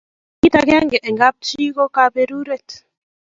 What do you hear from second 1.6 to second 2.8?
ko kaberuret